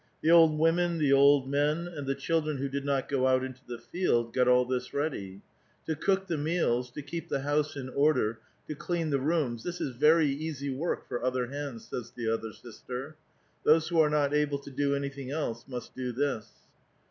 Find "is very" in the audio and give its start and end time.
9.79-10.25